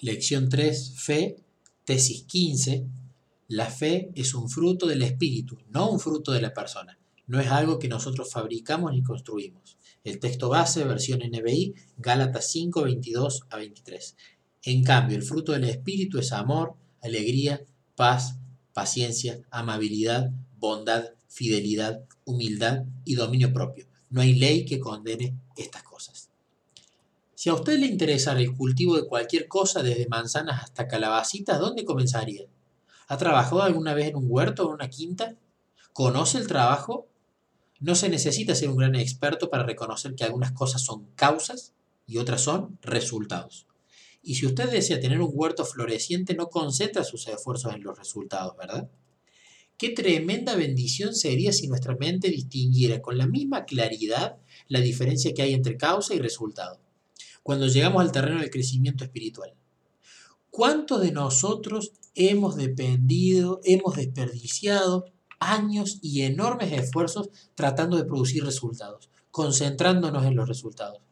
[0.00, 1.36] Lección 3, Fe,
[1.86, 2.86] tesis 15.
[3.48, 6.98] La fe es un fruto del espíritu, no un fruto de la persona.
[7.26, 9.78] No es algo que nosotros fabricamos ni construimos.
[10.04, 14.16] El texto base, versión NBI, Gálatas 5, 22 a 23.
[14.64, 17.62] En cambio, el fruto del espíritu es amor, alegría,
[17.94, 18.38] paz,
[18.74, 23.86] paciencia, amabilidad, bondad, fidelidad, humildad y dominio propio.
[24.10, 26.28] No hay ley que condene estas cosas.
[27.36, 31.84] Si a usted le interesara el cultivo de cualquier cosa, desde manzanas hasta calabacitas, ¿dónde
[31.84, 32.46] comenzaría?
[33.08, 35.36] ¿Ha trabajado alguna vez en un huerto o en una quinta?
[35.92, 37.08] ¿Conoce el trabajo?
[37.78, 41.74] No se necesita ser un gran experto para reconocer que algunas cosas son causas
[42.06, 43.66] y otras son resultados.
[44.22, 48.56] Y si usted desea tener un huerto floreciente, no concentra sus esfuerzos en los resultados,
[48.56, 48.88] ¿verdad?
[49.76, 55.42] Qué tremenda bendición sería si nuestra mente distinguiera con la misma claridad la diferencia que
[55.42, 56.85] hay entre causa y resultado
[57.46, 59.54] cuando llegamos al terreno del crecimiento espiritual.
[60.50, 65.04] ¿Cuántos de nosotros hemos dependido, hemos desperdiciado
[65.38, 71.02] años y enormes esfuerzos tratando de producir resultados, concentrándonos en los resultados?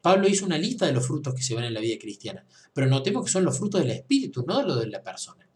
[0.00, 2.86] Pablo hizo una lista de los frutos que se ven en la vida cristiana, pero
[2.86, 5.48] notemos que son los frutos del Espíritu, no de lo de la persona.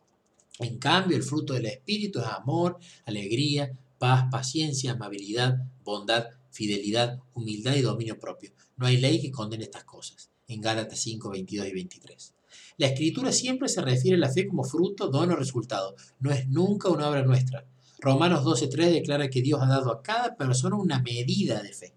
[0.58, 7.74] En cambio, el fruto del Espíritu es amor, alegría, paz, paciencia, amabilidad, bondad, fidelidad, humildad
[7.74, 8.50] y dominio propio.
[8.78, 10.30] No hay ley que condene estas cosas.
[10.48, 12.34] En Gálatas 5, 22 y 23.
[12.78, 15.94] La escritura siempre se refiere a la fe como fruto, don o resultado.
[16.18, 17.66] No es nunca una obra nuestra.
[18.00, 21.92] Romanos 12.3 declara que Dios ha dado a cada persona una medida de fe.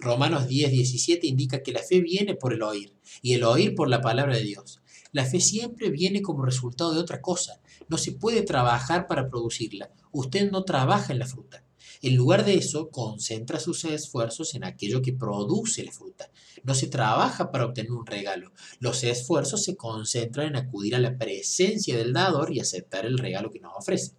[0.00, 2.92] Romanos 10, 17 indica que la fe viene por el oír
[3.22, 4.80] y el oír por la palabra de Dios.
[5.12, 7.60] La fe siempre viene como resultado de otra cosa.
[7.88, 9.90] No se puede trabajar para producirla.
[10.12, 11.64] Usted no trabaja en la fruta.
[12.02, 16.30] En lugar de eso, concentra sus esfuerzos en aquello que produce la fruta.
[16.62, 18.52] No se trabaja para obtener un regalo.
[18.78, 23.50] Los esfuerzos se concentran en acudir a la presencia del dador y aceptar el regalo
[23.50, 24.14] que nos ofrece.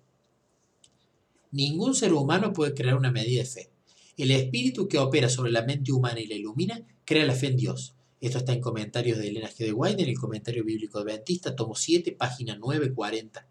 [1.52, 3.72] Ningún ser humano puede crear una medida de fe.
[4.16, 7.58] El espíritu que opera sobre la mente humana y la ilumina crea la fe en
[7.58, 7.96] Dios.
[8.22, 9.58] Esto está en comentarios de Elena G.
[9.58, 13.48] de en el comentario bíblico adventista, tomo 7, página 940,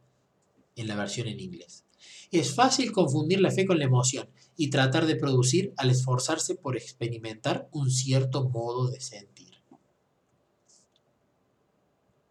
[0.76, 1.84] en la versión en inglés.
[2.30, 6.76] Es fácil confundir la fe con la emoción y tratar de producir al esforzarse por
[6.76, 9.56] experimentar un cierto modo de sentir.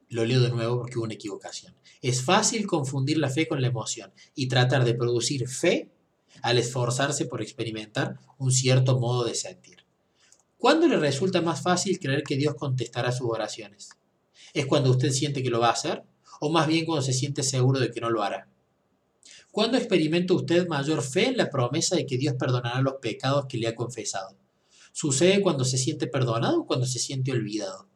[0.07, 1.75] Lo leo de nuevo porque hubo una equivocación.
[2.01, 5.91] Es fácil confundir la fe con la emoción y tratar de producir fe
[6.41, 9.88] al esforzarse por experimentar un cierto modo de sentir.
[10.59, 13.91] ¿Cuándo le resulta más fácil creer que Dios contestará sus oraciones?
[14.53, 16.03] ¿Es cuando usted siente que lo va a hacer?
[16.41, 18.49] ¿O más bien cuando se siente seguro de que no lo hará?
[19.51, 23.57] ¿Cuándo experimenta usted mayor fe en la promesa de que Dios perdonará los pecados que
[23.57, 24.35] le ha confesado?
[24.91, 27.87] ¿Sucede cuando se siente perdonado o cuando se siente olvidado?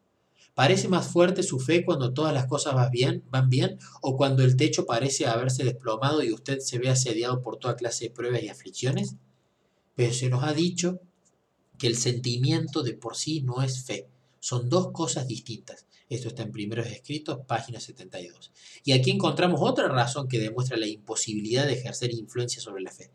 [0.54, 4.42] ¿Parece más fuerte su fe cuando todas las cosas van bien, van bien o cuando
[4.42, 8.42] el techo parece haberse desplomado y usted se ve asediado por toda clase de pruebas
[8.42, 9.18] y aflicciones?
[9.96, 11.02] Pero se nos ha dicho
[11.84, 14.08] que el sentimiento de por sí no es fe.
[14.40, 15.86] Son dos cosas distintas.
[16.08, 18.54] Esto está en Primeros Escritos, página 72.
[18.86, 23.12] Y aquí encontramos otra razón que demuestra la imposibilidad de ejercer influencia sobre la fe.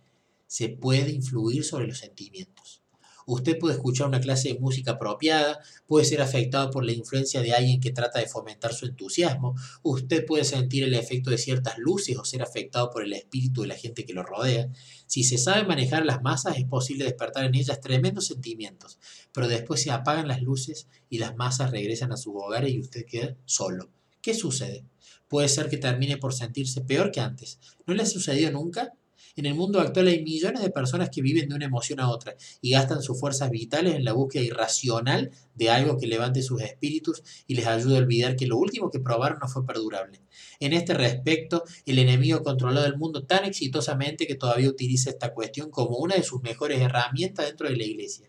[0.47, 2.83] Se puede influir sobre los sentimientos.
[3.29, 7.53] Usted puede escuchar una clase de música apropiada, puede ser afectado por la influencia de
[7.53, 12.17] alguien que trata de fomentar su entusiasmo, usted puede sentir el efecto de ciertas luces
[12.17, 14.71] o ser afectado por el espíritu de la gente que lo rodea.
[15.07, 18.99] Si se sabe manejar las masas es posible despertar en ellas tremendos sentimientos,
[19.31, 23.05] pero después se apagan las luces y las masas regresan a su hogar y usted
[23.05, 23.91] queda solo.
[24.23, 24.87] ¿Qué sucede?
[25.29, 27.59] Puede ser que termine por sentirse peor que antes.
[27.87, 28.95] ¿No le ha sucedido nunca?
[29.39, 32.35] En el mundo actual hay millones de personas que viven de una emoción a otra
[32.61, 37.23] y gastan sus fuerzas vitales en la búsqueda irracional de algo que levante sus espíritus
[37.47, 40.23] y les ayude a olvidar que lo último que probaron no fue perdurable.
[40.59, 45.33] En este respecto, el enemigo ha controlado el mundo tan exitosamente que todavía utiliza esta
[45.33, 48.29] cuestión como una de sus mejores herramientas dentro de la iglesia.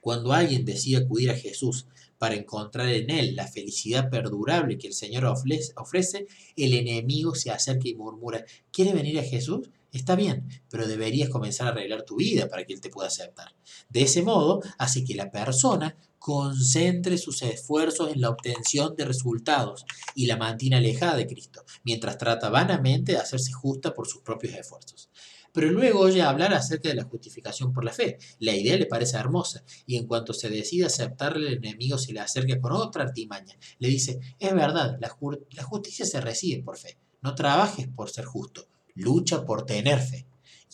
[0.00, 1.86] Cuando alguien decide acudir a Jesús
[2.18, 6.26] para encontrar en él la felicidad perdurable que el Señor ofrece,
[6.56, 9.68] el enemigo se acerca y murmura, ¿quiere venir a Jesús?
[9.90, 13.54] Está bien, pero deberías comenzar a arreglar tu vida para que Él te pueda aceptar.
[13.88, 19.86] De ese modo, hace que la persona concentre sus esfuerzos en la obtención de resultados
[20.14, 24.54] y la mantiene alejada de Cristo, mientras trata vanamente de hacerse justa por sus propios
[24.54, 25.08] esfuerzos.
[25.54, 28.18] Pero luego oye hablar acerca de la justificación por la fe.
[28.40, 32.20] La idea le parece hermosa, y en cuanto se decide aceptarle, el enemigo se le
[32.20, 33.56] acerca con otra artimaña.
[33.78, 35.16] Le dice, es verdad, la,
[35.52, 36.98] la justicia se recibe por fe.
[37.22, 40.26] No trabajes por ser justo, lucha por tener fe.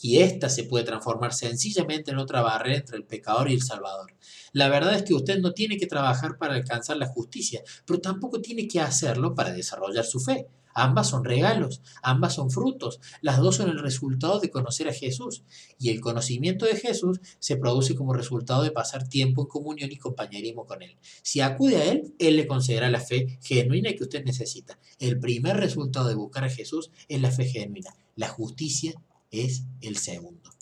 [0.03, 4.13] y ésta se puede transformar sencillamente en otra barrera entre el pecador y el Salvador.
[4.53, 8.41] La verdad es que usted no tiene que trabajar para alcanzar la justicia, pero tampoco
[8.41, 10.49] tiene que hacerlo para desarrollar su fe.
[10.75, 15.45] Ambas son regalos, ambas son frutos, las dos son el resultado de conocer a Jesús.
[15.79, 19.97] Y el conocimiento de Jesús se produce como resultado de pasar tiempo en comunión y
[19.97, 20.97] compañerismo con Él.
[21.23, 24.79] Si acude a Él, Él le concederá la fe genuina que usted necesita.
[24.99, 27.95] El primer resultado de buscar a Jesús es la fe genuina.
[28.17, 28.95] La justicia
[29.31, 30.54] es el segundo.